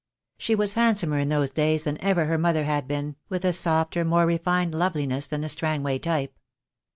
[0.39, 4.03] She was handsomer in those days than ever her mother had been, with a softer,
[4.03, 6.33] more refined loveliness than the Strangway type.